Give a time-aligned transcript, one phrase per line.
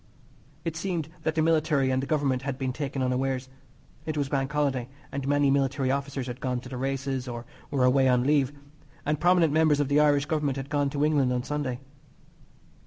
[0.65, 3.49] It seemed that the Military and the Government had been taken unawares.
[4.03, 7.83] It was Bank Holiday, and many military officers had gone to the races, or were
[7.85, 8.51] away on leave,
[9.05, 11.81] and prominent members of the Irish Government had gone to England on Sunday.